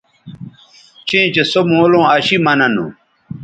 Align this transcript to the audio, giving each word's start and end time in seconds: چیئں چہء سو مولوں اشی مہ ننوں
چیئں 1.07 1.27
چہء 1.33 1.45
سو 1.51 1.61
مولوں 1.69 2.05
اشی 2.15 2.37
مہ 2.45 2.53
ننوں 2.59 2.91